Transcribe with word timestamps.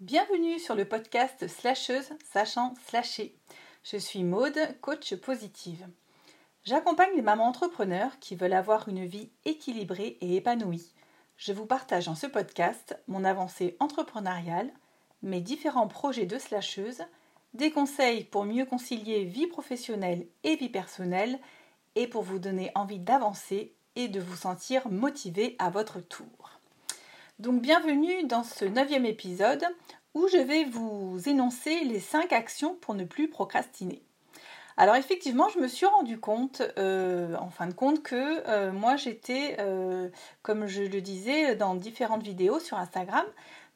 Bienvenue 0.00 0.58
sur 0.58 0.74
le 0.74 0.84
podcast 0.84 1.46
Slasheuse 1.46 2.10
sachant 2.32 2.74
slasher. 2.88 3.32
Je 3.84 3.96
suis 3.96 4.24
Maude, 4.24 4.58
coach 4.80 5.14
positive. 5.14 5.86
J'accompagne 6.64 7.14
les 7.14 7.22
mamans 7.22 7.46
entrepreneurs 7.46 8.18
qui 8.18 8.34
veulent 8.34 8.54
avoir 8.54 8.88
une 8.88 9.06
vie 9.06 9.30
équilibrée 9.44 10.18
et 10.20 10.34
épanouie. 10.34 10.90
Je 11.36 11.52
vous 11.52 11.64
partage 11.64 12.06
dans 12.06 12.16
ce 12.16 12.26
podcast 12.26 13.00
mon 13.06 13.22
avancée 13.22 13.76
entrepreneuriale, 13.78 14.72
mes 15.22 15.40
différents 15.40 15.88
projets 15.88 16.26
de 16.26 16.40
slasheuse, 16.40 17.04
des 17.54 17.70
conseils 17.70 18.24
pour 18.24 18.44
mieux 18.44 18.66
concilier 18.66 19.24
vie 19.24 19.46
professionnelle 19.46 20.26
et 20.42 20.56
vie 20.56 20.70
personnelle 20.70 21.38
et 21.94 22.08
pour 22.08 22.24
vous 22.24 22.40
donner 22.40 22.72
envie 22.74 22.98
d'avancer 22.98 23.72
et 23.94 24.08
de 24.08 24.20
vous 24.20 24.36
sentir 24.36 24.88
motivé 24.90 25.54
à 25.60 25.70
votre 25.70 26.00
tour. 26.00 26.58
Donc 27.40 27.60
bienvenue 27.60 28.22
dans 28.28 28.44
ce 28.44 28.64
neuvième 28.64 29.04
épisode 29.04 29.64
où 30.14 30.28
je 30.28 30.36
vais 30.36 30.62
vous 30.62 31.18
énoncer 31.26 31.82
les 31.82 31.98
cinq 31.98 32.32
actions 32.32 32.76
pour 32.76 32.94
ne 32.94 33.02
plus 33.02 33.28
procrastiner. 33.28 34.04
Alors 34.76 34.94
effectivement, 34.94 35.48
je 35.48 35.58
me 35.58 35.66
suis 35.66 35.84
rendu 35.84 36.20
compte, 36.20 36.62
euh, 36.78 37.34
en 37.34 37.50
fin 37.50 37.66
de 37.66 37.74
compte, 37.74 38.04
que 38.04 38.48
euh, 38.48 38.70
moi 38.70 38.94
j'étais, 38.94 39.56
euh, 39.58 40.10
comme 40.42 40.68
je 40.68 40.82
le 40.82 41.00
disais 41.00 41.56
dans 41.56 41.74
différentes 41.74 42.22
vidéos 42.22 42.60
sur 42.60 42.78
Instagram, 42.78 43.24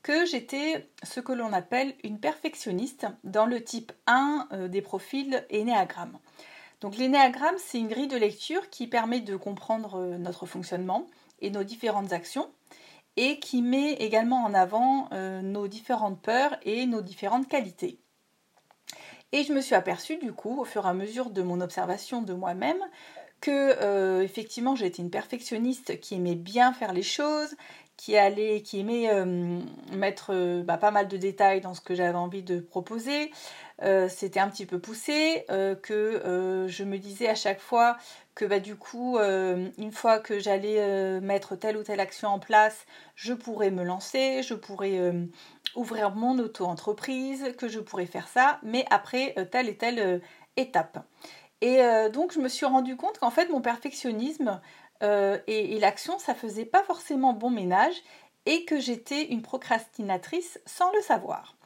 que 0.04 0.24
j'étais 0.24 0.88
ce 1.02 1.18
que 1.18 1.32
l'on 1.32 1.52
appelle 1.52 1.94
une 2.04 2.20
perfectionniste 2.20 3.08
dans 3.24 3.46
le 3.46 3.64
type 3.64 3.90
1 4.06 4.68
des 4.68 4.82
profils 4.82 5.44
Enneagram. 5.52 6.16
Donc 6.80 6.96
l'énéagramme, 6.96 7.56
c'est 7.58 7.80
une 7.80 7.88
grille 7.88 8.06
de 8.06 8.16
lecture 8.16 8.70
qui 8.70 8.86
permet 8.86 9.20
de 9.20 9.34
comprendre 9.34 10.16
notre 10.16 10.46
fonctionnement 10.46 11.08
et 11.40 11.50
nos 11.50 11.64
différentes 11.64 12.12
actions 12.12 12.48
et 13.18 13.40
qui 13.40 13.62
met 13.62 13.94
également 13.94 14.44
en 14.44 14.54
avant 14.54 15.08
euh, 15.12 15.42
nos 15.42 15.66
différentes 15.66 16.22
peurs 16.22 16.56
et 16.62 16.86
nos 16.86 17.02
différentes 17.02 17.48
qualités. 17.48 17.98
Et 19.32 19.42
je 19.42 19.52
me 19.52 19.60
suis 19.60 19.74
aperçue 19.74 20.18
du 20.18 20.32
coup, 20.32 20.60
au 20.60 20.64
fur 20.64 20.86
et 20.86 20.88
à 20.88 20.94
mesure 20.94 21.30
de 21.30 21.42
mon 21.42 21.60
observation 21.60 22.22
de 22.22 22.32
moi-même, 22.32 22.78
que 23.40 23.50
euh, 23.82 24.22
effectivement 24.22 24.76
j'étais 24.76 25.02
une 25.02 25.10
perfectionniste 25.10 25.98
qui 25.98 26.14
aimait 26.14 26.36
bien 26.36 26.72
faire 26.72 26.92
les 26.92 27.02
choses, 27.02 27.56
qui 27.96 28.16
allait, 28.16 28.62
qui 28.62 28.78
aimait 28.78 29.10
euh, 29.12 29.58
mettre 29.96 30.62
bah, 30.62 30.78
pas 30.78 30.92
mal 30.92 31.08
de 31.08 31.16
détails 31.16 31.60
dans 31.60 31.74
ce 31.74 31.80
que 31.80 31.96
j'avais 31.96 32.16
envie 32.16 32.44
de 32.44 32.60
proposer. 32.60 33.32
C'était 34.08 34.40
un 34.40 34.48
petit 34.48 34.66
peu 34.66 34.78
poussé, 34.78 35.44
que 35.82 36.66
je 36.68 36.84
me 36.84 36.98
disais 36.98 37.28
à 37.28 37.34
chaque 37.34 37.60
fois 37.60 37.96
que 38.38 38.44
bah, 38.44 38.60
du 38.60 38.76
coup, 38.76 39.18
euh, 39.18 39.68
une 39.78 39.90
fois 39.90 40.20
que 40.20 40.38
j'allais 40.38 40.76
euh, 40.78 41.20
mettre 41.20 41.56
telle 41.56 41.76
ou 41.76 41.82
telle 41.82 41.98
action 41.98 42.28
en 42.28 42.38
place, 42.38 42.86
je 43.16 43.34
pourrais 43.34 43.72
me 43.72 43.82
lancer, 43.82 44.44
je 44.44 44.54
pourrais 44.54 44.96
euh, 44.98 45.26
ouvrir 45.74 46.14
mon 46.14 46.38
auto-entreprise, 46.38 47.52
que 47.58 47.66
je 47.66 47.80
pourrais 47.80 48.06
faire 48.06 48.28
ça, 48.28 48.60
mais 48.62 48.84
après 48.90 49.34
telle 49.50 49.68
et 49.68 49.76
telle 49.76 50.22
étape. 50.56 51.04
Et 51.60 51.80
donc, 52.12 52.32
je 52.32 52.38
me 52.38 52.48
suis 52.48 52.66
rendu 52.66 52.96
compte 52.96 53.18
qu'en 53.18 53.30
fait, 53.30 53.48
mon 53.48 53.60
perfectionnisme 53.60 54.60
et, 55.02 55.76
et 55.76 55.78
l'action, 55.80 56.18
ça 56.18 56.34
faisait 56.34 56.64
pas 56.64 56.84
forcément 56.84 57.32
bon 57.32 57.50
ménage 57.50 57.96
et 58.46 58.64
que 58.64 58.78
j'étais 58.78 59.24
une 59.24 59.42
procrastinatrice 59.42 60.60
sans 60.66 60.92
le 60.92 61.00
savoir. 61.00 61.57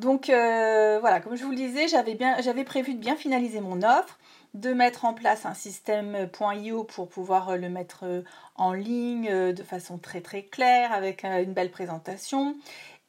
Donc 0.00 0.26
voilà, 0.26 1.20
comme 1.20 1.36
je 1.36 1.44
vous 1.44 1.50
le 1.50 1.56
disais, 1.56 1.86
j'avais 1.88 2.64
prévu 2.64 2.94
de 2.94 2.98
bien 2.98 3.16
finaliser 3.16 3.60
mon 3.60 3.82
offre, 3.82 4.18
de 4.54 4.72
mettre 4.72 5.04
en 5.04 5.14
place 5.14 5.46
un 5.46 5.54
système 5.54 6.28
.io 6.62 6.84
pour 6.84 7.08
pouvoir 7.08 7.50
euh, 7.50 7.56
le 7.56 7.68
mettre 7.68 8.00
euh, 8.04 8.22
en 8.56 8.72
ligne 8.72 9.28
euh, 9.30 9.52
de 9.52 9.62
façon 9.62 9.98
très 9.98 10.20
très 10.20 10.42
claire 10.42 10.92
avec 10.92 11.24
une 11.24 11.52
belle 11.52 11.70
présentation 11.70 12.56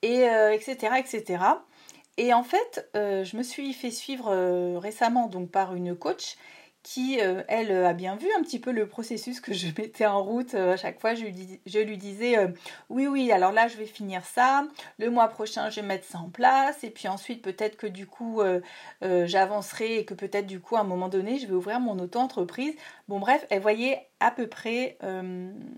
et 0.04 0.24
etc 0.24 0.96
etc 0.98 1.44
et 2.18 2.34
en 2.34 2.42
fait 2.42 2.90
je 2.96 3.38
me 3.38 3.44
suis 3.44 3.72
fait 3.74 3.92
suivre 3.92 4.80
récemment 4.80 5.28
donc 5.28 5.52
par 5.52 5.76
une 5.76 5.96
coach 5.96 6.38
qui, 6.84 7.22
euh, 7.22 7.44
elle, 7.48 7.72
a 7.72 7.94
bien 7.94 8.16
vu 8.16 8.28
un 8.38 8.42
petit 8.42 8.60
peu 8.60 8.72
le 8.72 8.88
processus 8.88 9.40
que 9.40 9.54
je 9.54 9.68
mettais 9.78 10.06
en 10.06 10.24
route. 10.24 10.54
Euh, 10.56 10.74
à 10.74 10.78
chaque 10.78 11.00
fois, 11.00 11.14
je 11.14 11.24
lui, 11.24 11.98
disais, 11.98 12.38
euh, 12.38 12.48
oui, 12.90 13.08
oui, 13.08 13.32
alors 13.32 13.52
là, 13.52 13.68
je 13.68 13.78
vais 13.78 13.86
finir 13.86 14.26
ça. 14.26 14.66
Le 14.98 15.10
mois 15.10 15.28
prochain, 15.28 15.70
je 15.70 15.82
vais 15.82 15.88
mettre 15.88 16.06
ça 16.06 16.18
en 16.20 16.30
place. 16.30 16.84
Et 16.84 16.90
puis 16.90 17.08
ensuite, 17.08 17.42
peut-être 17.42 17.78
que 17.78 17.88
du 17.88 18.08
coup, 18.08 18.42
j'avancerai 19.02 20.00
et 20.00 20.06
que 20.06 20.14
peut-être 20.14 20.48
du 20.48 20.60
coup, 20.60 20.76
à 20.76 20.82
un 20.82 20.86
moment 20.86 21.10
donné, 21.10 21.40
je 21.40 21.48
vais 21.48 21.54
ouvrir 21.54 21.80
mon 21.80 21.98
auto-entreprise. 22.00 22.76
Bon, 23.08 23.20
bref, 23.20 23.46
elle 23.50 23.62
voyait 23.62 24.08
à 24.20 24.32
peu 24.32 24.48
près 24.48 24.98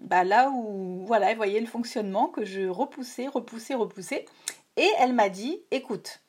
bah, 0.02 0.24
là 0.24 0.50
où, 0.50 1.06
voilà, 1.06 1.32
elle 1.32 1.38
voyait 1.38 1.60
le 1.60 1.68
fonctionnement 1.68 2.28
que 2.28 2.46
je 2.46 2.62
repoussais, 2.68 3.28
repoussais, 3.28 3.74
repoussais. 3.74 4.26
Et 4.78 4.90
elle 5.00 5.14
m'a 5.14 5.30
dit, 5.30 5.62
écoute, 5.72 6.22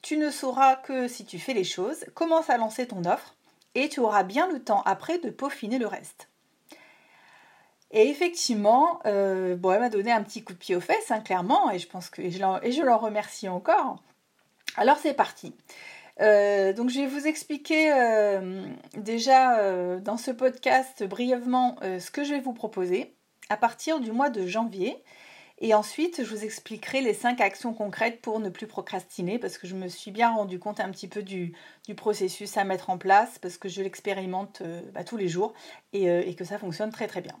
tu 0.00 0.16
ne 0.16 0.30
sauras 0.30 0.76
que 0.76 1.08
si 1.08 1.24
tu 1.24 1.38
fais 1.38 1.54
les 1.54 1.64
choses, 1.64 2.04
commence 2.14 2.50
à 2.50 2.56
lancer 2.56 2.86
ton 2.86 3.04
offre 3.04 3.36
et 3.74 3.88
tu 3.88 4.00
auras 4.00 4.22
bien 4.22 4.50
le 4.50 4.62
temps 4.62 4.82
après 4.82 5.18
de 5.18 5.30
peaufiner 5.30 5.78
le 5.78 5.86
reste. 5.86 6.28
Et 7.92 8.08
effectivement, 8.08 9.00
euh, 9.04 9.54
bon, 9.54 9.72
elle 9.72 9.80
m'a 9.80 9.90
donné 9.90 10.10
un 10.10 10.22
petit 10.22 10.42
coup 10.42 10.54
de 10.54 10.58
pied 10.58 10.74
aux 10.74 10.80
fesses, 10.80 11.10
hein, 11.10 11.20
clairement, 11.20 11.70
et 11.70 11.78
je 11.78 11.86
pense 11.86 12.08
que 12.08 12.22
et 12.22 12.30
je 12.30 12.82
l'en 12.82 12.98
remercie 12.98 13.48
encore. 13.48 14.02
Alors 14.76 14.96
c'est 14.96 15.14
parti. 15.14 15.54
Euh, 16.20 16.72
donc 16.72 16.88
je 16.88 17.00
vais 17.00 17.06
vous 17.06 17.26
expliquer 17.26 17.92
euh, 17.92 18.64
déjà 18.96 19.98
dans 20.00 20.16
ce 20.16 20.30
podcast 20.30 21.04
brièvement 21.04 21.76
ce 21.82 22.10
que 22.10 22.24
je 22.24 22.32
vais 22.34 22.40
vous 22.40 22.54
proposer 22.54 23.14
à 23.50 23.56
partir 23.58 24.00
du 24.00 24.12
mois 24.12 24.30
de 24.30 24.46
janvier. 24.46 25.02
Et 25.64 25.74
ensuite, 25.74 26.24
je 26.24 26.28
vous 26.28 26.42
expliquerai 26.44 27.02
les 27.02 27.14
cinq 27.14 27.40
actions 27.40 27.72
concrètes 27.72 28.20
pour 28.20 28.40
ne 28.40 28.48
plus 28.48 28.66
procrastiner 28.66 29.38
parce 29.38 29.58
que 29.58 29.68
je 29.68 29.76
me 29.76 29.86
suis 29.86 30.10
bien 30.10 30.34
rendu 30.34 30.58
compte 30.58 30.80
un 30.80 30.90
petit 30.90 31.06
peu 31.06 31.22
du, 31.22 31.54
processus 31.96 32.56
à 32.56 32.64
mettre 32.64 32.90
en 32.90 32.98
place 32.98 33.38
parce 33.38 33.58
que 33.58 33.68
je 33.68 33.80
l'expérimente 33.80 34.60
euh, 34.62 34.80
bah, 34.92 35.04
tous 35.04 35.16
les 35.16 35.28
jours 35.28 35.54
euh, 35.94 36.22
et, 36.26 36.34
que 36.34 36.44
ça 36.44 36.58
fonctionne 36.58 36.90
très 36.90 37.06
très 37.06 37.20
bien. 37.20 37.38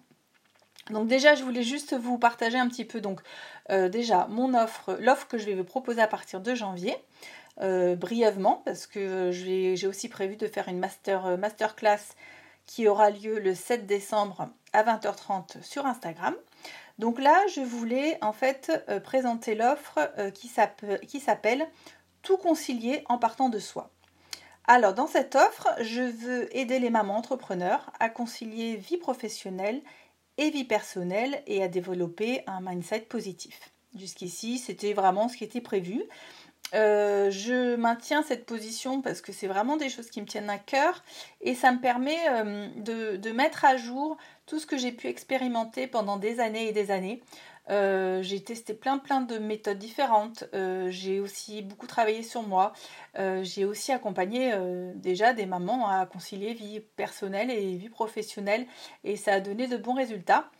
Donc 0.90 1.08
déjà, 1.08 1.34
je 1.34 1.42
voulais 1.42 1.64
juste 1.64 1.94
vous 1.94 2.16
partager 2.16 2.58
un 2.58 2.68
petit 2.68 2.84
peu 2.84 3.00
donc 3.00 3.20
euh, 3.70 3.88
déjà 3.88 4.28
mon 4.28 4.54
offre, 4.54 4.96
l'offre 5.00 5.26
que 5.26 5.36
je 5.36 5.46
vais 5.46 5.54
vous 5.54 5.64
proposer 5.64 6.00
à 6.00 6.06
partir 6.06 6.40
de 6.40 6.54
janvier. 6.54 6.94
brièvement 7.58 8.62
parce 8.64 8.86
que 8.86 9.32
j'ai 9.32 9.86
aussi 9.88 10.08
prévu 10.08 10.36
de 10.36 10.46
faire 10.46 10.68
une 10.68 10.78
master, 10.78 11.36
masterclass 11.38 12.14
qui 12.66 12.86
aura 12.86 13.10
lieu 13.10 13.40
le 13.40 13.56
7 13.56 13.84
décembre 13.84 14.48
à 14.72 14.84
20h30 14.84 15.60
sur 15.64 15.86
Instagram. 15.86 16.36
Donc 16.98 17.20
là, 17.20 17.40
je 17.54 17.60
voulais 17.60 18.18
en 18.22 18.32
fait 18.32 18.84
euh, 18.88 19.00
présenter 19.00 19.54
l'offre 19.54 19.98
euh, 20.18 20.30
qui 20.30 20.48
s'appelle 21.20 21.66
Tout 22.22 22.36
concilier 22.36 23.02
en 23.08 23.18
partant 23.18 23.48
de 23.48 23.58
soi. 23.58 23.90
Alors 24.68 24.94
dans 24.94 25.08
cette 25.08 25.34
offre, 25.34 25.68
je 25.80 26.02
veux 26.02 26.56
aider 26.56 26.78
les 26.78 26.90
mamans 26.90 27.16
entrepreneurs 27.16 27.90
à 27.98 28.08
concilier 28.08 28.76
vie 28.76 28.96
professionnelle 28.96 29.82
et 30.38 30.50
vie 30.50 30.64
personnelle 30.64 31.42
et 31.46 31.62
à 31.62 31.68
développer 31.68 32.42
un 32.46 32.60
mindset 32.60 33.00
positif. 33.00 33.72
Jusqu'ici, 33.98 34.58
c'était 34.58 34.92
vraiment 34.92 35.28
ce 35.28 35.36
qui 35.36 35.44
était 35.44 35.60
prévu. 35.60 36.04
Euh, 36.74 37.30
je 37.30 37.74
maintiens 37.74 38.22
cette 38.22 38.46
position 38.46 39.02
parce 39.02 39.20
que 39.20 39.32
c'est 39.32 39.48
vraiment 39.48 39.76
des 39.76 39.90
choses 39.90 40.08
qui 40.08 40.22
me 40.22 40.26
tiennent 40.26 40.48
à 40.48 40.58
cœur 40.58 41.02
et 41.40 41.54
ça 41.54 41.72
me 41.72 41.80
permet 41.80 42.16
de, 42.76 43.32
mettre 43.32 43.64
à 43.64 43.76
jour 43.76 44.16
tout 44.46 44.58
ce 44.58 44.66
que 44.66 44.76
j'ai 44.76 44.92
pu 44.92 45.08
expérimenter 45.08 45.86
pendant 45.86 46.16
des 46.16 46.40
années 46.40 46.68
et 46.68 46.72
des 46.72 46.90
années. 46.90 47.22
Euh, 47.70 48.22
j'ai 48.22 48.42
testé 48.42 48.74
plein 48.74 48.98
plein 48.98 49.20
de 49.20 49.38
méthodes 49.38 49.78
différentes. 49.78 50.44
Euh, 50.54 50.90
j'ai 50.90 51.20
aussi 51.20 51.62
beaucoup 51.62 51.86
travaillé 51.86 52.22
sur 52.22 52.42
moi. 52.42 52.72
Euh, 53.18 53.44
j'ai 53.44 53.64
aussi 53.64 53.92
accompagné 53.92 54.52
déjà 54.96 55.32
des 55.32 55.46
mamans 55.46 55.88
à 55.88 56.06
concilier 56.06 56.54
vie 56.54 56.80
personnelle 56.80 57.50
et 57.50 57.76
vie 57.76 57.88
professionnelle 57.88 58.66
et 59.04 59.16
ça 59.16 59.34
a 59.34 59.40
donné 59.40 59.68
de 59.68 59.76
bons 59.76 59.94
résultats. 59.94 60.50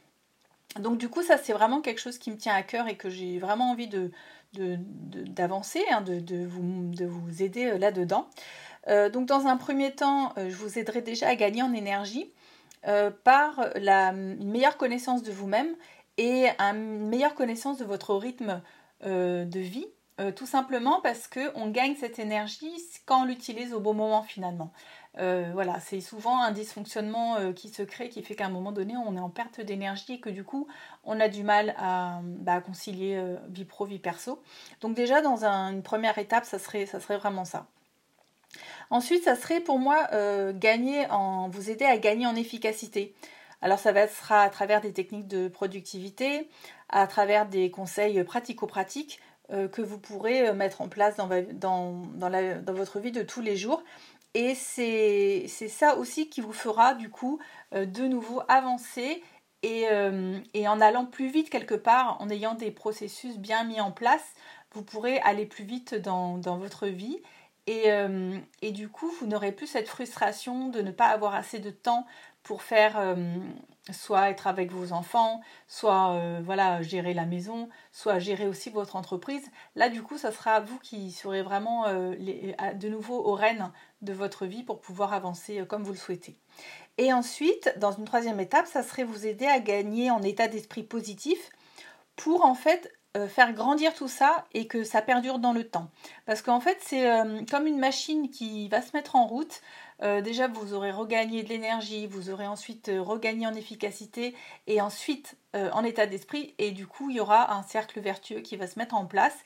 Donc 0.78 0.98
du 0.98 1.08
coup 1.08 1.22
ça 1.22 1.36
c'est 1.36 1.52
vraiment 1.52 1.80
quelque 1.80 2.00
chose 2.00 2.18
qui 2.18 2.30
me 2.30 2.36
tient 2.36 2.54
à 2.54 2.62
cœur 2.62 2.88
et 2.88 2.96
que 2.96 3.10
j'ai 3.10 3.38
vraiment 3.38 3.72
envie 3.72 3.90
d'avancer, 4.54 5.82
hein, 5.90 6.00
de, 6.02 6.46
vous, 6.46 7.42
aider 7.42 7.78
là-dedans. 7.78 8.28
donc 9.12 9.26
dans 9.26 9.46
un 9.46 9.56
premier 9.56 9.92
temps, 9.92 10.32
je 10.36 10.54
vous 10.54 10.78
aiderai 10.78 11.02
déjà 11.02 11.28
à 11.28 11.34
gagner 11.34 11.62
en 11.62 11.74
énergie 11.74 12.32
euh, 12.88 13.10
par 13.10 13.68
la, 13.76 14.12
meilleure 14.12 14.76
connaissance 14.76 15.22
de 15.22 15.30
vous-même 15.30 15.74
et 16.18 16.48
une 16.58 17.08
meilleure 17.08 17.34
connaissance 17.34 17.78
de 17.78 17.84
votre 17.84 18.14
rythme 18.16 18.60
euh, 19.04 19.44
de 19.44 19.60
vie, 19.60 19.86
euh, 20.20 20.32
tout 20.32 20.46
simplement 20.46 21.00
parce 21.00 21.28
qu'on 21.28 21.70
gagne 21.70 21.94
cette 21.94 22.18
énergie 22.18 22.72
quand 23.06 23.22
on 23.22 23.24
l'utilise 23.24 23.72
au 23.72 23.80
bon 23.80 23.94
moment 23.94 24.22
finalement. 24.22 24.72
voilà, 25.14 25.78
c'est 25.80 26.00
souvent 26.00 26.42
un 26.42 26.50
dysfonctionnement 26.50 27.52
qui 27.52 27.68
se 27.68 27.82
crée 27.82 28.08
qui 28.08 28.22
fait 28.22 28.34
qu'à 28.34 28.46
un 28.46 28.50
moment 28.50 28.72
donné 28.72 28.96
on 28.96 29.16
est 29.16 29.20
en 29.20 29.30
perte 29.30 29.60
d'énergie 29.60 30.14
et 30.14 30.20
que 30.20 30.30
du 30.30 30.42
coup 30.42 30.66
on 31.04 31.20
a 31.20 31.28
du 31.28 31.44
mal 31.44 31.74
à, 31.78 32.20
bah, 32.22 32.60
concilier 32.60 33.22
vie 33.48 33.64
pro, 33.64 33.84
vie 33.84 34.00
perso. 34.00 34.42
Donc 34.80 34.94
déjà 34.94 35.22
dans 35.22 35.44
une 35.44 35.82
première 35.82 36.18
étape 36.18 36.44
ça 36.44 36.58
ça 36.58 37.00
serait 37.00 37.18
vraiment 37.18 37.44
ça. 37.44 37.66
Ensuite, 38.90 39.24
ça 39.24 39.36
serait 39.36 39.60
pour 39.60 39.78
moi 39.78 40.06
euh, 40.12 40.52
gagner 40.54 41.06
en, 41.10 41.48
vous 41.48 41.70
aider 41.70 41.84
à 41.84 41.96
gagner 41.96 42.26
en 42.26 42.36
efficacité. 42.36 43.14
Alors 43.60 43.78
ça 43.78 43.92
va 43.92 44.00
être 44.00 44.32
à 44.32 44.48
travers 44.50 44.80
des 44.80 44.92
techniques 44.92 45.28
de 45.28 45.48
productivité, 45.48 46.48
à 46.88 47.06
travers 47.06 47.46
des 47.46 47.70
conseils 47.70 48.22
pratico-pratiques 48.24 49.20
que 49.70 49.82
vous 49.82 49.98
pourrez 49.98 50.52
mettre 50.54 50.80
en 50.80 50.88
place 50.88 51.16
dans, 51.16 51.28
votre 52.72 53.00
vie 53.00 53.12
de 53.12 53.22
tous 53.22 53.40
les 53.40 53.56
jours. 53.56 53.84
Et 54.34 54.54
c'est 54.54 55.46
ça 55.46 55.96
aussi 55.96 56.28
qui 56.28 56.40
vous 56.40 56.54
fera 56.54 56.94
du 56.94 57.10
coup 57.10 57.38
de 57.72 58.06
nouveau 58.06 58.42
avancer 58.48 59.22
et, 59.62 59.86
en 60.66 60.80
allant 60.80 61.06
plus 61.06 61.30
vite 61.30 61.50
quelque 61.50 61.74
part, 61.74 62.16
en 62.20 62.30
ayant 62.30 62.54
des 62.54 62.70
processus 62.70 63.38
bien 63.38 63.64
mis 63.64 63.80
en 63.80 63.92
place, 63.92 64.24
vous 64.72 64.82
pourrez 64.82 65.20
aller 65.20 65.46
plus 65.46 65.64
vite 65.64 65.94
dans 65.94 66.40
votre 66.40 66.86
vie 66.88 67.20
euh, 67.68 68.38
et, 68.60 68.72
du 68.72 68.88
coup, 68.88 69.10
vous 69.20 69.26
n'aurez 69.26 69.52
plus 69.52 69.66
cette 69.66 69.88
frustration 69.88 70.68
de 70.68 70.80
ne 70.80 70.90
pas 70.90 71.06
avoir 71.06 71.34
assez 71.34 71.58
de 71.58 71.70
temps 71.70 72.06
pour 72.42 72.62
faire 72.62 72.98
euh, 72.98 73.14
soit 73.92 74.30
être 74.30 74.48
avec 74.48 74.72
vos 74.72 74.92
enfants, 74.92 75.40
soit 75.68 76.14
euh, 76.14 76.40
voilà 76.44 76.82
gérer 76.82 77.14
la 77.14 77.24
maison, 77.24 77.68
soit 77.92 78.18
gérer 78.18 78.48
aussi 78.48 78.68
votre 78.70 78.96
entreprise. 78.96 79.48
Là, 79.76 79.88
du 79.88 80.02
coup, 80.02 80.18
ça 80.18 80.32
sera 80.32 80.58
vous 80.58 80.78
qui 80.80 81.12
serez 81.12 81.42
vraiment 81.42 81.84
de 81.88 82.88
nouveau 82.88 83.24
au 83.24 83.34
rênes 83.34 83.70
de 84.00 84.12
votre 84.12 84.44
vie 84.46 84.64
pour 84.64 84.80
pouvoir 84.80 85.12
avancer 85.12 85.64
comme 85.68 85.84
vous 85.84 85.92
le 85.92 85.98
souhaitez. 85.98 86.36
Et 86.98 87.12
ensuite, 87.12 87.72
dans 87.78 87.92
une 87.92 88.04
troisième 88.04 88.40
étape, 88.40 88.66
ça 88.66 88.82
serait 88.82 89.04
vous 89.04 89.24
aider 89.24 89.46
à 89.46 89.60
gagner 89.60 90.10
en 90.10 90.20
état 90.22 90.48
d'esprit 90.48 90.82
positif 90.82 91.50
pour 92.16 92.44
en 92.44 92.54
fait 92.54 92.92
euh, 93.14 93.28
faire 93.28 93.52
grandir 93.52 93.92
tout 93.92 94.08
ça 94.08 94.46
et 94.54 94.66
que 94.66 94.84
ça 94.84 95.02
perdure 95.02 95.38
dans 95.38 95.52
le 95.52 95.68
temps. 95.68 95.90
Parce 96.24 96.40
qu'en 96.40 96.60
fait, 96.60 96.78
c'est 96.80 97.10
euh, 97.10 97.42
comme 97.50 97.66
une 97.66 97.78
machine 97.78 98.30
qui 98.30 98.70
va 98.70 98.80
se 98.80 98.96
mettre 98.96 99.16
en 99.16 99.26
route. 99.26 99.60
Euh, 100.02 100.22
déjà, 100.22 100.48
vous 100.48 100.72
aurez 100.72 100.92
regagné 100.92 101.42
de 101.42 101.50
l'énergie, 101.50 102.06
vous 102.06 102.30
aurez 102.30 102.46
ensuite 102.46 102.90
regagné 103.00 103.46
en 103.46 103.52
efficacité 103.52 104.34
et 104.66 104.80
ensuite 104.80 105.36
en 105.54 105.84
état 105.84 106.06
d'esprit. 106.06 106.54
Et 106.56 106.70
du 106.70 106.86
coup, 106.86 107.10
il 107.10 107.16
y 107.16 107.20
aura 107.20 107.54
un 107.54 107.62
cercle 107.62 108.00
vertueux 108.00 108.40
qui 108.40 108.56
va 108.56 108.66
se 108.66 108.78
mettre 108.78 108.94
en 108.94 109.04
place 109.04 109.36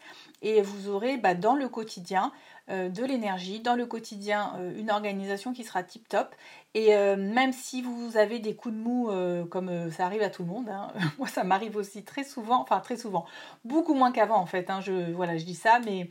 et 0.40 0.62
vous 0.62 0.88
aurez 0.88 1.16
bah, 1.16 1.34
dans 1.34 1.56
le 1.56 1.68
quotidien 1.68 2.30
de 2.68 3.04
l'énergie, 3.04 3.60
dans 3.60 3.76
le 3.76 3.86
quotidien 3.86 4.52
euh, 4.58 4.76
une 4.76 4.90
organisation 4.90 5.52
qui 5.52 5.64
sera 5.64 5.82
tip 5.82 6.08
top. 6.08 6.34
Et 6.74 6.94
euh, 6.94 7.16
même 7.16 7.52
si 7.52 7.80
vous 7.80 8.16
avez 8.16 8.38
des 8.38 8.54
coups 8.54 8.74
de 8.74 8.80
mou, 8.80 9.08
comme 9.50 9.90
ça 9.90 10.04
arrive 10.04 10.22
à 10.22 10.28
tout 10.28 10.42
le 10.42 10.48
monde, 10.48 10.68
hein, 10.68 10.88
moi 11.18 11.28
ça 11.28 11.42
m'arrive 11.42 11.76
aussi 11.76 12.04
très 12.04 12.24
souvent, 12.24 12.60
enfin 12.60 12.80
très 12.80 12.96
souvent, 12.96 13.24
beaucoup 13.64 13.94
moins 13.94 14.12
qu'avant 14.12 14.36
en 14.36 14.46
fait. 14.46 14.68
Hein, 14.68 14.80
je, 14.80 15.12
voilà, 15.12 15.38
je 15.38 15.44
dis 15.44 15.54
ça, 15.54 15.80
mais 15.84 16.10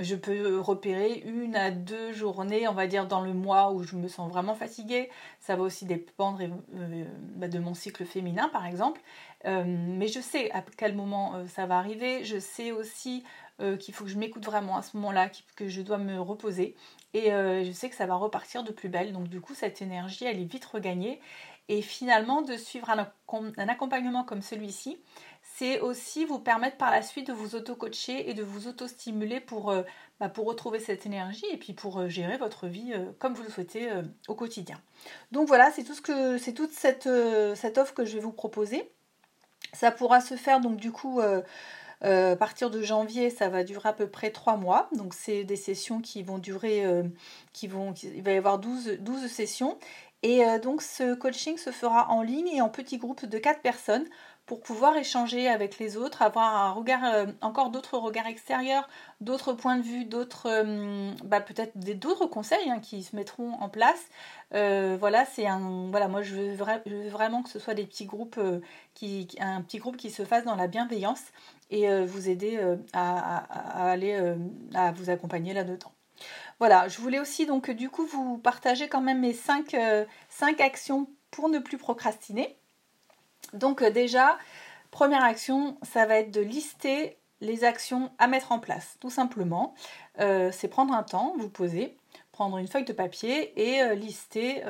je 0.00 0.14
peux 0.14 0.58
repérer 0.58 1.22
une 1.26 1.54
à 1.54 1.70
deux 1.70 2.12
journées, 2.12 2.66
on 2.66 2.72
va 2.72 2.86
dire, 2.86 3.06
dans 3.06 3.20
le 3.20 3.34
mois 3.34 3.72
où 3.72 3.82
je 3.82 3.96
me 3.96 4.08
sens 4.08 4.30
vraiment 4.30 4.54
fatiguée. 4.54 5.10
Ça 5.40 5.54
va 5.54 5.62
aussi 5.62 5.84
dépendre 5.84 6.40
bah, 7.34 7.48
de 7.48 7.58
mon 7.58 7.74
cycle 7.74 8.04
féminin, 8.04 8.48
par 8.48 8.64
exemple. 8.64 9.00
mais 9.44 10.08
je 10.08 10.20
sais 10.20 10.50
à 10.52 10.64
quel 10.76 10.94
moment 10.94 11.34
ça 11.46 11.66
va 11.66 11.78
arriver. 11.78 12.24
Je 12.24 12.38
sais 12.38 12.72
aussi 12.72 13.22
euh, 13.62 13.78
qu'il 13.78 13.94
faut 13.94 14.04
que 14.04 14.10
je 14.10 14.18
m'écoute 14.18 14.44
vraiment 14.44 14.76
à 14.76 14.82
ce 14.82 14.98
moment-là, 14.98 15.30
que 15.54 15.66
je 15.66 15.80
dois 15.80 15.96
me 15.96 16.20
reposer. 16.20 16.76
Et 17.14 17.32
euh, 17.32 17.64
je 17.64 17.72
sais 17.72 17.88
que 17.88 17.96
ça 17.96 18.04
va 18.04 18.14
repartir 18.14 18.62
de 18.62 18.70
plus 18.70 18.90
belle. 18.90 19.14
Donc 19.14 19.28
du 19.28 19.40
coup, 19.40 19.54
cette 19.54 19.80
énergie, 19.80 20.26
elle 20.26 20.38
est 20.38 20.44
vite 20.44 20.66
regagnée. 20.66 21.22
Et 21.68 21.80
finalement, 21.80 22.42
de 22.42 22.54
suivre 22.58 22.90
un, 22.90 23.08
accompagnement 23.68 24.24
comme 24.24 24.42
celui-ci, 24.42 24.98
c'est 25.42 25.80
aussi 25.80 26.26
vous 26.26 26.38
permettre 26.38 26.76
par 26.76 26.90
la 26.90 27.00
suite 27.00 27.28
de 27.28 27.32
vous 27.32 27.54
auto-coacher 27.54 28.28
et 28.28 28.34
de 28.34 28.42
vous 28.42 28.68
auto-stimuler 28.68 29.40
pour, 29.40 29.70
euh, 29.70 29.82
bah, 30.20 30.28
pour 30.28 30.44
retrouver 30.44 30.78
cette 30.78 31.06
énergie 31.06 31.46
et 31.50 31.56
puis 31.56 31.72
pour 31.72 32.10
gérer 32.10 32.36
votre 32.36 32.66
vie 32.66 32.92
comme 33.18 33.32
vous 33.32 33.42
le 33.42 33.48
souhaitez 33.48 33.88
au 34.28 34.34
quotidien. 34.34 34.78
Donc 35.32 35.48
voilà, 35.48 35.70
c'est 35.70 35.82
tout 35.82 35.94
ce 35.94 36.02
que 36.02 36.36
c'est 36.36 36.52
toute 36.52 36.72
cette, 36.72 37.08
cette 37.54 37.78
offre 37.78 37.94
que 37.94 38.04
je 38.04 38.14
vais 38.16 38.22
vous 38.22 38.32
proposer. 38.32 38.92
Ça 39.72 39.90
pourra 39.90 40.20
se 40.20 40.36
faire 40.36 40.60
donc 40.60 40.76
du 40.76 40.92
coup 40.92 41.20
euh, 42.04 42.32
à 42.32 42.36
partir 42.36 42.70
de 42.70 42.82
janvier, 42.82 43.30
ça 43.30 43.48
va 43.48 43.64
durer 43.64 43.88
à 43.88 43.92
peu 43.92 44.08
près 44.08 44.30
3 44.30 44.56
mois. 44.56 44.88
Donc, 44.92 45.14
c'est 45.14 45.44
des 45.44 45.56
sessions 45.56 46.00
qui 46.00 46.22
vont 46.22 46.38
durer, 46.38 46.84
euh, 46.84 47.04
qui 47.52 47.66
vont, 47.66 47.94
il 47.94 48.22
va 48.22 48.32
y 48.32 48.36
avoir 48.36 48.58
12, 48.58 48.98
12 49.00 49.26
sessions. 49.28 49.78
Et 50.22 50.44
euh, 50.44 50.58
donc, 50.58 50.82
ce 50.82 51.14
coaching 51.14 51.56
se 51.56 51.70
fera 51.70 52.10
en 52.10 52.22
ligne 52.22 52.48
et 52.48 52.60
en 52.60 52.68
petits 52.68 52.98
groupes 52.98 53.26
de 53.26 53.38
4 53.38 53.60
personnes 53.62 54.06
pour 54.46 54.60
pouvoir 54.60 54.96
échanger 54.96 55.48
avec 55.48 55.78
les 55.78 55.96
autres, 55.96 56.22
avoir 56.22 56.54
un 56.54 56.70
regard, 56.70 57.26
encore 57.40 57.70
d'autres 57.70 57.98
regards 57.98 58.28
extérieurs, 58.28 58.88
d'autres 59.20 59.52
points 59.52 59.76
de 59.76 59.82
vue, 59.82 60.04
d'autres, 60.04 60.64
bah, 61.24 61.40
peut-être 61.40 61.76
d'autres 61.98 62.26
conseils 62.26 62.70
hein, 62.70 62.78
qui 62.78 63.02
se 63.02 63.16
mettront 63.16 63.54
en 63.54 63.68
place. 63.68 64.06
voilà, 64.52 65.24
c'est 65.24 65.46
un, 65.46 65.88
voilà, 65.90 66.06
moi 66.06 66.22
je 66.22 66.34
veux, 66.34 67.08
vraiment 67.10 67.42
que 67.42 67.50
ce 67.50 67.58
soit 67.58 67.74
des 67.74 67.86
petits 67.86 68.06
groupes, 68.06 68.40
qui, 68.94 69.28
un 69.40 69.62
petit 69.62 69.78
groupe 69.78 69.96
qui 69.96 70.10
se 70.10 70.24
fasse 70.24 70.44
dans 70.44 70.56
la 70.56 70.68
bienveillance 70.68 71.24
et 71.70 71.88
euh, 71.88 72.04
vous 72.04 72.28
aider 72.28 72.58
euh, 72.58 72.76
à, 72.92 73.90
aller 73.90 74.14
euh, 74.14 74.36
à 74.74 74.92
vous 74.92 75.10
accompagner 75.10 75.52
là-dedans. 75.52 75.92
Voilà, 76.58 76.88
je 76.88 76.98
voulais 77.00 77.18
aussi 77.18 77.46
donc 77.46 77.70
du 77.70 77.90
coup 77.90 78.06
vous 78.06 78.38
partager 78.38 78.88
quand 78.88 79.02
même 79.02 79.20
mes 79.20 79.34
5, 79.34 79.74
actions 80.60 81.08
pour 81.30 81.48
ne 81.48 81.58
plus 81.58 81.76
procrastiner. 81.76 82.56
Donc 83.52 83.82
déjà, 83.82 84.38
première 84.90 85.24
action, 85.24 85.78
ça 85.82 86.06
va 86.06 86.16
être 86.16 86.30
de 86.30 86.40
lister 86.40 87.16
les 87.40 87.64
actions 87.64 88.10
à 88.18 88.28
mettre 88.28 88.52
en 88.52 88.58
place, 88.58 88.96
tout 89.00 89.10
simplement. 89.10 89.74
c'est 90.18 90.68
prendre 90.68 90.94
un 90.94 91.02
temps, 91.02 91.34
vous 91.36 91.50
poser, 91.50 91.96
prendre 92.32 92.56
une 92.56 92.66
feuille 92.66 92.84
de 92.84 92.94
papier 92.94 93.52
et 93.60 93.94
lister 93.94 94.62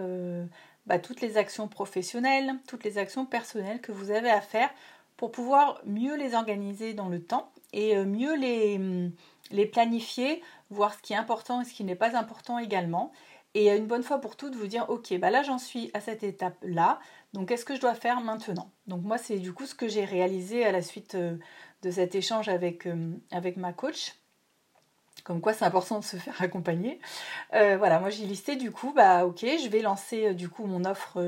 bah, 0.86 0.98
toutes 0.98 1.20
les 1.20 1.36
actions 1.36 1.68
professionnelles, 1.68 2.54
toutes 2.66 2.84
les 2.84 2.98
actions 2.98 3.26
personnelles 3.26 3.80
que 3.80 3.92
vous 3.92 4.10
avez 4.10 4.30
à 4.30 4.40
faire 4.40 4.70
pour 5.16 5.32
pouvoir 5.32 5.80
mieux 5.84 6.16
les 6.16 6.34
organiser 6.34 6.94
dans 6.94 7.08
le 7.08 7.22
temps 7.22 7.50
et 7.72 7.96
euh, 7.96 8.04
mieux 8.04 8.34
hum, 8.76 9.10
les 9.50 9.66
planifier, 9.66 10.42
voir 10.70 10.94
ce 10.94 10.98
qui 10.98 11.12
est 11.12 11.16
important 11.16 11.60
et 11.60 11.64
ce 11.64 11.72
qui 11.72 11.84
n'est 11.84 11.96
pas 11.96 12.16
important 12.16 12.58
également. 12.58 13.12
Et 13.54 13.70
euh, 13.70 13.76
une 13.76 13.86
bonne 13.86 14.02
fois 14.02 14.20
pour 14.20 14.36
toutes, 14.36 14.54
vous 14.54 14.66
dire, 14.66 14.86
ok, 14.88 15.18
bah 15.18 15.30
là 15.30 15.42
j'en 15.42 15.58
suis 15.58 15.90
à 15.94 16.00
cette 16.00 16.22
étape-là, 16.22 16.98
donc 17.32 17.48
qu'est-ce 17.48 17.64
que 17.64 17.74
je 17.74 17.80
dois 17.80 17.94
faire 17.94 18.20
maintenant? 18.20 18.72
Donc 18.86 19.02
moi, 19.02 19.18
c'est 19.18 19.38
du 19.38 19.52
coup 19.52 19.66
ce 19.66 19.74
que 19.74 19.88
j'ai 19.88 20.04
réalisé 20.04 20.64
à 20.64 20.72
la 20.72 20.82
suite 20.82 21.14
euh, 21.14 21.36
de 21.82 21.90
cet 21.90 22.14
échange 22.14 22.48
avec, 22.48 22.88
avec 23.30 23.56
ma 23.56 23.72
coach. 23.72 24.14
Comme 25.26 25.40
quoi 25.40 25.52
c'est 25.52 25.64
important 25.64 25.98
de 25.98 26.04
se 26.04 26.16
faire 26.16 26.40
accompagner. 26.40 27.00
voilà, 27.50 27.98
moi 27.98 28.10
j'ai 28.10 28.24
listé 28.24 28.54
du 28.54 28.70
coup, 28.70 28.92
bah 28.94 29.26
ok, 29.26 29.40
je 29.40 29.68
vais 29.68 29.82
lancer 29.82 30.34
du 30.34 30.48
coup 30.48 30.66
mon 30.66 30.84
offre 30.84 31.20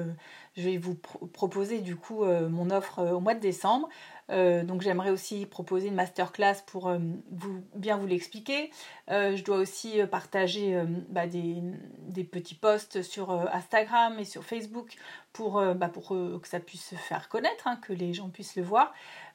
je 0.58 0.62
vais 0.64 0.76
vous 0.76 0.96
proposer 0.96 1.80
du 1.80 1.94
coup 1.96 2.24
euh, 2.24 2.48
mon 2.48 2.70
offre 2.70 2.98
euh, 2.98 3.12
au 3.12 3.20
mois 3.20 3.34
de 3.34 3.40
décembre. 3.40 3.88
Euh, 4.30 4.62
donc 4.62 4.82
j'aimerais 4.82 5.10
aussi 5.10 5.46
proposer 5.46 5.88
une 5.88 5.94
masterclass 5.94 6.56
pour 6.66 6.92
vous, 7.30 7.62
bien 7.74 7.96
vous 7.96 8.06
l'expliquer. 8.06 8.70
je 9.08 9.42
dois 9.42 9.56
aussi 9.56 10.00
partager 10.10 10.84
bah, 11.08 11.26
des, 11.26 12.24
petits 12.24 12.54
posts 12.54 13.00
sur 13.00 13.30
Instagram 13.30 14.18
et 14.18 14.26
sur 14.26 14.44
Facebook 14.44 14.96
pour, 15.32 15.62
bah, 15.74 15.90
que 15.90 16.48
ça 16.48 16.60
puisse 16.60 16.90
se 16.90 16.94
faire 16.94 17.30
connaître, 17.30 17.66
hein, 17.66 17.78
que 17.80 17.94
les 17.94 18.12
gens 18.12 18.28
puissent 18.28 18.56
le 18.56 18.62
voir. 18.62 18.92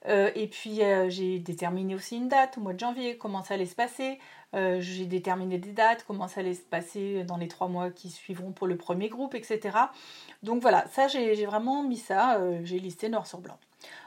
et 0.07 0.47
puis 0.47 0.81
j'ai 1.07 1.39
déterminé 1.39 1.95
aussi 1.95 2.17
une 2.17 2.27
date 2.27 2.59
au 2.59 2.61
mois 2.61 2.73
de 2.73 2.79
janvier, 2.79 3.17
comment 3.17 3.41
ça 3.41 3.55
allait 3.55 3.65
se 3.65 3.75
passer. 3.75 4.19
J'ai 4.53 5.05
déterminé 5.05 5.57
des 5.57 5.71
dates, 5.71 6.03
comment 6.05 6.27
ça 6.27 6.41
allait 6.41 6.53
se 6.53 6.61
passer 6.61 7.23
dans 7.23 7.37
les 7.37 7.47
trois 7.47 7.67
mois 7.67 7.89
qui 7.89 8.09
suivront 8.09 8.51
pour 8.51 8.67
le 8.67 8.77
premier 8.77 9.09
groupe, 9.09 9.35
etc. 9.35 9.77
Donc 10.43 10.61
voilà, 10.61 10.85
ça 10.91 11.07
j'ai 11.07 11.45
vraiment 11.45 11.83
mis 11.83 11.97
ça, 11.97 12.37
euh, 12.37 12.59
j'ai 12.63 12.79
listé 12.79 13.09
noir 13.09 13.25
sur 13.25 13.39
blanc. 13.39 13.57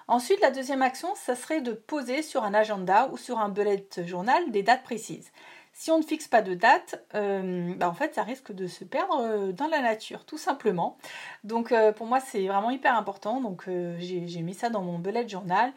Ensuite, 0.09 0.41
la 0.41 0.51
deuxième 0.51 0.83
action, 0.83 1.09
ça 1.17 1.35
serait 1.35 1.61
de 1.61 1.73
poser 1.73 2.23
sur 2.23 2.45
un 2.45 2.55
agenda 2.55 3.09
ou 3.13 3.17
sur 3.17 3.39
un 3.39 3.49
bullet 3.49 3.87
journal 4.07 4.51
des 4.51 4.63
dates 4.63 4.85
précises. 4.85 5.33
Si 5.79 5.91
on 5.91 5.99
ne 5.99 6.03
fixe 6.03 6.27
pas 6.27 6.41
de 6.41 6.55
date, 6.55 7.05
euh, 7.15 7.75
bah, 7.77 7.91
en 7.91 7.93
fait, 7.93 8.15
ça 8.15 8.23
risque 8.23 8.51
de 8.51 8.67
se 8.67 8.83
perdre 8.83 9.21
euh, 9.21 9.53
dans 9.53 9.67
la 9.67 9.83
nature, 9.83 10.25
tout 10.25 10.39
simplement. 10.39 10.97
Donc, 11.45 11.75
pour 11.97 12.07
moi, 12.07 12.19
c'est 12.19 12.47
vraiment 12.47 12.71
hyper 12.71 12.97
important. 12.97 13.43
Donc, 13.43 13.69
j'ai 13.99 14.43
mis 14.43 14.55
ça 14.55 14.71
dans 14.71 14.81
mon 14.81 14.99
bullet 14.99 15.29
journal, 15.29 15.73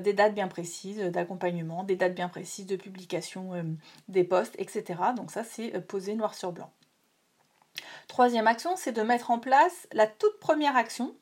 des 0.00 0.14
dates 0.14 0.34
bien 0.34 0.48
précises 0.48 0.98
d'accompagnement, 0.98 1.84
des 1.84 1.96
dates 1.96 2.14
bien 2.14 2.28
précises 2.28 2.66
de 2.66 2.76
publication 2.76 3.76
des 4.08 4.24
posts, 4.24 4.56
etc. 4.58 5.00
Donc, 5.16 5.30
ça, 5.30 5.44
c'est 5.44 5.86
posé 5.86 6.14
noir 6.14 6.34
sur 6.34 6.52
blanc. 6.52 6.70
Troisième 8.08 8.46
action, 8.46 8.76
c'est 8.76 8.92
de 8.92 9.02
mettre 9.02 9.30
en 9.30 9.38
place 9.38 9.86
la 9.92 10.06
toute 10.06 10.38
première 10.40 10.76
action, 10.76 11.14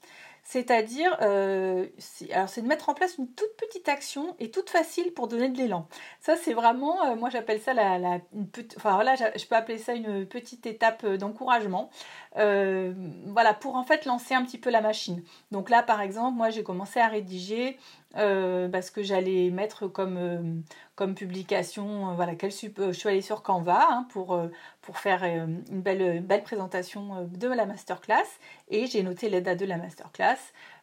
c'est-à-dire, 0.50 1.16
euh, 1.22 1.86
c'est 1.98 2.60
de 2.60 2.66
mettre 2.66 2.88
en 2.88 2.94
place 2.94 3.18
une 3.18 3.28
toute 3.28 3.56
petite 3.56 3.88
action 3.88 4.34
et 4.40 4.50
toute 4.50 4.68
facile 4.68 5.12
pour 5.12 5.28
donner 5.28 5.48
de 5.48 5.56
l'élan. 5.56 5.86
Ça, 6.18 6.34
c'est 6.34 6.54
vraiment, 6.54 7.04
euh, 7.04 7.14
moi 7.14 7.30
j'appelle 7.30 7.60
ça 7.60 7.72
la, 7.72 8.18
une 8.34 8.48
voilà, 8.82 9.14
je 9.14 9.46
peux 9.46 9.54
appeler 9.54 9.78
ça 9.78 9.94
une 9.94 10.26
petite 10.26 10.66
étape 10.66 11.04
euh, 11.04 11.16
d'encouragement. 11.16 11.88
voilà, 12.34 13.54
pour 13.60 13.76
en 13.76 13.84
fait 13.84 14.06
lancer 14.06 14.34
un 14.34 14.42
petit 14.44 14.58
peu 14.58 14.70
la 14.70 14.80
machine. 14.80 15.22
Donc 15.52 15.70
là, 15.70 15.84
par 15.84 16.00
exemple, 16.00 16.36
moi 16.36 16.50
j'ai 16.50 16.64
commencé 16.64 16.98
à 16.98 17.06
rédiger 17.06 17.78
parce 18.14 18.90
que 18.90 19.02
j'allais 19.02 19.50
mettre 19.50 19.86
comme, 19.86 20.62
comme 20.94 21.14
publication, 21.14 22.14
voilà, 22.14 22.34
quel 22.34 22.50
je 22.50 22.92
suis 22.92 23.08
allée 23.08 23.22
sur 23.22 23.42
Canva 23.42 23.86
hein, 23.90 24.06
pour, 24.10 24.40
pour 24.82 24.98
faire 24.98 25.22
une 25.24 25.62
belle, 25.80 26.20
belle 26.22 26.42
présentation 26.42 27.28
de 27.30 27.48
la 27.48 27.66
masterclass 27.66 28.26
et 28.68 28.86
j'ai 28.86 29.02
noté 29.02 29.28
les 29.28 29.40
dates 29.40 29.60
de 29.60 29.66
la 29.66 29.76
masterclass, 29.76 30.38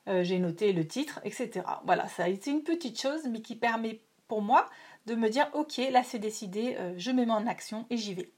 j'ai 0.08 0.40
noté 0.40 0.72
le 0.72 0.88
titre, 0.88 1.20
etc. 1.26 1.66
Voilà, 1.86 2.08
ça 2.08 2.24
a 2.24 2.28
été 2.30 2.52
une 2.52 2.64
petite 2.64 3.00
chose 3.00 3.28
mais 3.30 3.42
qui 3.42 3.56
permet 3.56 4.00
pour 4.28 4.42
moi 4.42 4.70
de 5.06 5.16
me 5.16 5.30
dire 5.30 5.50
ok, 5.54 5.78
là 5.92 6.04
c'est 6.04 6.20
décidé, 6.20 6.76
euh, 6.80 6.94
je 6.98 7.12
me 7.12 7.26
mets 7.26 7.32
en 7.32 7.48
action 7.48 7.86
et 7.90 7.98
j'y 7.98 8.14
vais. 8.14 8.30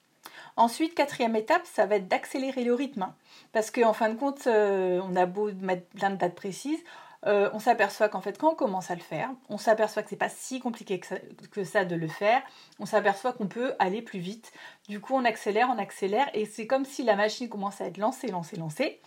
Ensuite, 0.55 0.93
quatrième 0.93 1.35
étape, 1.35 1.65
ça 1.65 1.85
va 1.85 1.95
être 1.95 2.07
d'accélérer 2.07 2.63
le 2.63 2.73
rythme. 2.73 3.07
Parce 3.51 3.71
qu'en 3.71 3.93
fin 3.93 4.09
de 4.09 4.15
compte, 4.15 4.45
euh, 4.47 4.99
on 5.03 5.15
a 5.15 5.25
beau 5.25 5.51
mettre 5.61 5.87
plein 5.87 6.09
de 6.09 6.15
dates 6.15 6.35
précises, 6.35 6.79
euh, 7.25 7.49
on 7.53 7.59
s'aperçoit 7.59 8.09
qu'en 8.09 8.21
fait, 8.21 8.37
quand 8.37 8.51
on 8.51 8.55
commence 8.55 8.91
à 8.91 8.95
le 8.95 9.01
faire, 9.01 9.29
on 9.49 9.57
s'aperçoit 9.57 10.03
que 10.03 10.09
c'est 10.09 10.15
pas 10.15 10.29
si 10.29 10.59
compliqué 10.59 10.99
que 10.99 11.63
ça, 11.63 11.85
de 11.85 11.95
le 11.95 12.07
faire. 12.07 12.41
On 12.79 12.85
s'aperçoit 12.85 13.33
qu'on 13.33 13.47
peut 13.47 13.73
aller 13.79 14.01
plus 14.01 14.19
vite. 14.19 14.51
Du 14.87 14.99
coup, 15.01 15.13
on 15.15 15.25
accélère, 15.25 15.69
on 15.73 15.77
accélère, 15.77 16.29
et 16.33 16.45
c'est 16.45 16.67
comme 16.67 16.85
si 16.85 17.03
la 17.03 17.15
machine 17.15 17.49
commence 17.49 17.81
à 17.81 17.85
être 17.85 17.97
lancée, 17.97 18.27
lancée, 18.27 18.55
lancée. 18.55 19.01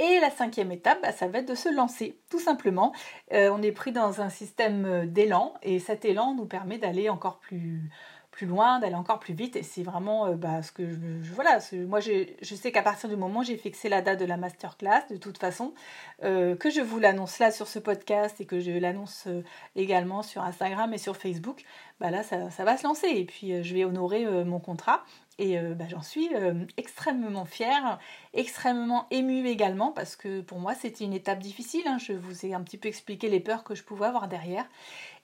Et 0.00 0.18
la 0.20 0.30
cinquième 0.30 0.72
étape, 0.72 1.00
bah, 1.02 1.12
ça 1.12 1.28
va 1.28 1.38
être 1.38 1.48
de 1.48 1.54
se 1.54 1.72
lancer, 1.72 2.18
tout 2.28 2.40
simplement. 2.40 2.92
Euh, 3.32 3.48
on 3.52 3.62
est 3.62 3.72
pris 3.72 3.92
dans 3.92 4.20
un 4.20 4.28
système 4.28 5.06
d'élan, 5.06 5.54
et 5.62 5.78
cet 5.78 6.04
élan 6.04 6.34
nous 6.34 6.46
permet 6.46 6.78
d'aller 6.78 7.08
encore 7.08 7.38
plus, 7.38 7.90
plus 8.34 8.46
loin, 8.46 8.80
d'aller 8.80 8.96
encore 8.96 9.20
plus 9.20 9.32
vite. 9.32 9.54
Et 9.54 9.62
c'est 9.62 9.84
vraiment 9.84 10.26
euh, 10.26 10.34
bah, 10.34 10.60
ce 10.60 10.72
que 10.72 10.90
je, 10.90 10.96
voilà. 11.32 11.60
moi, 11.86 12.00
je 12.00 12.54
sais 12.54 12.72
qu'à 12.72 12.82
partir 12.82 13.08
du 13.08 13.14
moment 13.14 13.40
où 13.40 13.44
j'ai 13.44 13.56
fixé 13.56 13.88
la 13.88 14.02
date 14.02 14.18
de 14.18 14.24
la 14.24 14.36
masterclass, 14.36 15.04
de 15.08 15.16
toute 15.16 15.38
façon, 15.38 15.72
euh, 16.24 16.56
que 16.56 16.68
je 16.68 16.80
vous 16.80 16.98
l'annonce 16.98 17.38
là 17.38 17.52
sur 17.52 17.68
ce 17.68 17.78
podcast 17.78 18.40
et 18.40 18.44
que 18.44 18.58
je 18.58 18.72
l'annonce 18.72 19.24
euh, 19.28 19.42
également 19.76 20.24
sur 20.24 20.42
Instagram 20.42 20.92
et 20.92 20.98
sur 20.98 21.16
Facebook, 21.16 21.64
bah 22.00 22.10
là, 22.10 22.24
ça, 22.24 22.50
ça, 22.50 22.64
va 22.64 22.76
se 22.76 22.82
lancer. 22.82 23.06
Et 23.06 23.24
puis, 23.24 23.62
je 23.62 23.72
vais 23.72 23.84
honorer 23.84 24.26
mon 24.44 24.58
contrat. 24.58 25.04
Et 25.38 25.58
bah, 25.58 25.86
j'en 25.88 26.02
suis 26.02 26.28
extrêmement 26.76 27.44
fière, 27.44 27.98
extrêmement 28.34 29.08
émue 29.10 29.48
également, 29.48 29.90
parce 29.90 30.14
que 30.14 30.40
pour 30.40 30.60
moi, 30.60 30.74
c'était 30.74 31.04
une 31.04 31.12
étape 31.12 31.40
difficile. 31.40 31.82
Hein. 31.86 31.98
Je 31.98 32.12
vous 32.12 32.46
ai 32.46 32.54
un 32.54 32.62
petit 32.62 32.78
peu 32.78 32.88
expliqué 32.88 33.28
les 33.28 33.40
peurs 33.40 33.64
que 33.64 33.74
je 33.74 33.82
pouvais 33.82 34.06
avoir 34.06 34.28
derrière. 34.28 34.66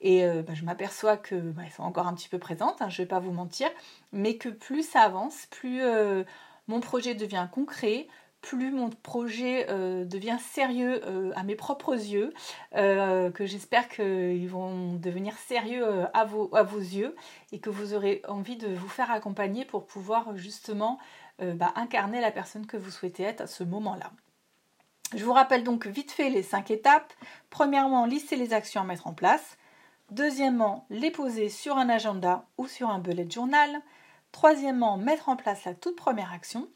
Et 0.00 0.24
euh, 0.24 0.42
bah, 0.42 0.54
je 0.54 0.64
m'aperçois 0.64 1.16
que 1.16 1.34
bah, 1.34 1.62
sont 1.74 1.82
encore 1.82 2.06
un 2.06 2.14
petit 2.14 2.28
peu 2.28 2.38
présentes, 2.38 2.80
hein, 2.80 2.88
je 2.88 3.00
ne 3.00 3.04
vais 3.04 3.08
pas 3.08 3.20
vous 3.20 3.32
mentir, 3.32 3.68
mais 4.12 4.36
que 4.36 4.48
plus 4.48 4.82
ça 4.82 5.02
avance, 5.02 5.46
plus 5.50 5.82
euh, 5.82 6.24
mon 6.68 6.80
projet 6.80 7.14
devient 7.14 7.48
concret, 7.52 8.08
plus 8.40 8.70
mon 8.70 8.90
projet 8.90 9.66
euh, 9.68 10.04
devient 10.04 10.38
sérieux 10.40 11.00
à 11.36 11.42
mes 11.42 11.56
propres 11.56 11.92
yeux, 11.92 12.32
que 12.72 13.46
j'espère 13.46 13.88
qu'ils 13.88 14.48
vont 14.48 14.94
devenir 14.94 15.36
sérieux 15.36 15.84
à, 16.14 16.24
vos, 16.24 16.54
à 16.54 16.62
vos 16.62 16.78
yeux 16.78 17.14
et 17.52 17.58
que 17.58 17.70
vous 17.70 17.94
aurez 17.94 18.22
envie 18.28 18.56
de 18.56 18.68
vous 18.68 18.88
faire 18.88 19.10
accompagner 19.10 19.64
pour 19.64 19.86
pouvoir 19.86 20.36
justement 20.36 20.98
bah, 21.38 21.72
incarner 21.76 22.20
la 22.20 22.30
personne 22.30 22.66
que 22.66 22.76
vous 22.76 22.90
souhaitez 22.90 23.22
être 23.22 23.42
à 23.42 23.46
ce 23.46 23.64
moment-là. 23.64 24.10
Je 25.14 25.24
vous 25.24 25.32
rappelle 25.32 25.64
donc 25.64 25.86
vite 25.86 26.12
fait 26.12 26.30
les 26.30 26.42
cinq 26.42 26.70
étapes. 26.70 27.12
Premièrement, 27.50 28.06
lister 28.06 28.36
les 28.36 28.52
actions 28.52 28.80
à 28.80 28.84
mettre 28.84 29.08
en 29.08 29.12
place. 29.12 29.56
Deuxièmement, 30.10 30.86
les 30.88 31.10
poser 31.10 31.48
sur 31.48 31.76
un 31.78 31.88
agenda 31.88 32.46
ou 32.58 32.68
sur 32.68 32.90
un 32.90 33.00
bullet 33.00 33.28
journal. 33.28 33.80
Troisièmement, 34.30 34.96
mettre 34.96 35.28
en 35.28 35.36
place 35.36 35.64
la 35.64 35.74
toute 35.74 35.96
première 35.96 36.32
action. 36.32 36.68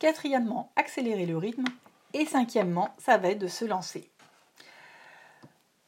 Quatrièmement, 0.00 0.72
accélérer 0.74 1.26
le 1.26 1.36
rythme. 1.36 1.66
Et 2.14 2.26
cinquièmement, 2.26 2.88
ça 2.98 3.18
va 3.18 3.28
être 3.28 3.38
de 3.38 3.46
se 3.46 3.64
lancer. 3.64 4.10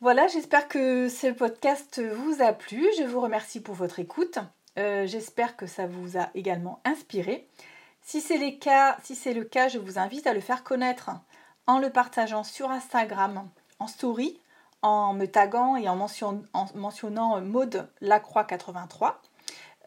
Voilà, 0.00 0.28
j'espère 0.28 0.68
que 0.68 1.08
ce 1.08 1.26
podcast 1.26 2.00
vous 2.00 2.42
a 2.42 2.52
plu. 2.52 2.86
Je 2.98 3.04
vous 3.04 3.20
remercie 3.20 3.60
pour 3.60 3.74
votre 3.74 3.98
écoute. 3.98 4.38
Euh, 4.78 5.06
j'espère 5.06 5.56
que 5.56 5.66
ça 5.66 5.86
vous 5.86 6.16
a 6.16 6.28
également 6.34 6.80
inspiré. 6.84 7.48
Si 8.02 8.20
c'est 8.20 8.38
le 8.38 8.56
cas, 8.58 8.98
si 9.02 9.16
c'est 9.16 9.34
le 9.34 9.44
cas, 9.44 9.68
je 9.68 9.78
vous 9.78 9.98
invite 9.98 10.26
à 10.28 10.34
le 10.34 10.40
faire 10.40 10.62
connaître 10.62 11.10
en 11.66 11.78
le 11.78 11.90
partageant 11.90 12.44
sur 12.44 12.70
Instagram 12.70 13.48
en 13.78 13.86
story 13.88 14.38
en 14.82 15.14
me 15.14 15.26
taguant 15.26 15.76
et 15.76 15.88
en, 15.88 15.96
mentionnant 16.74 17.40
Maude 17.40 17.88
Lacroix 18.00 18.44
83. 18.44 19.22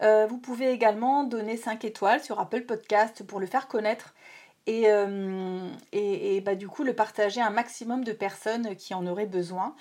Euh, 0.02 0.26
vous 0.26 0.38
pouvez 0.38 0.70
également 0.70 1.24
donner 1.24 1.56
5 1.56 1.84
étoiles 1.84 2.22
sur 2.22 2.38
Apple 2.38 2.62
Podcast 2.62 3.22
pour 3.26 3.40
le 3.40 3.46
faire 3.46 3.66
connaître 3.68 4.14
et, 4.66 4.84
euh, 4.86 5.68
bah, 6.44 6.54
du 6.54 6.68
coup 6.68 6.82
le 6.82 6.92
partager 6.92 7.40
à 7.40 7.46
un 7.46 7.50
maximum 7.50 8.04
de 8.04 8.12
personnes 8.12 8.76
qui 8.76 8.94
en 8.94 9.06
auraient 9.06 9.26
besoin. 9.26 9.74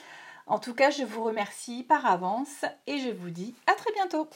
En 0.47 0.59
tout 0.59 0.75
cas, 0.75 0.91
je 0.91 1.03
vous 1.03 1.23
remercie 1.23 1.83
par 1.83 2.05
avance 2.05 2.65
et 2.87 2.99
je 2.99 3.09
vous 3.09 3.31
dis 3.31 3.55
à 3.67 3.73
très 3.73 3.91
bientôt. 3.93 4.29